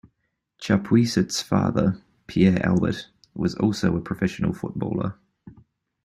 [0.59, 5.19] Chapuisat's father, Pierre-Albert, was also a professional footballer.